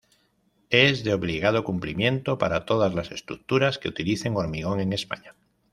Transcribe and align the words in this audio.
Es 0.71 1.03
de 1.03 1.13
obligado 1.13 1.63
cumplimiento 1.63 2.39
para 2.39 2.65
todas 2.65 2.95
las 2.95 3.11
estructuras 3.11 3.77
que 3.77 3.89
utilicen 3.89 4.35
hormigón 4.35 4.79
en 4.79 4.93
España. 4.93 5.35